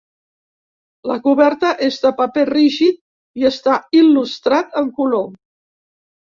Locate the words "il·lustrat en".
4.01-4.93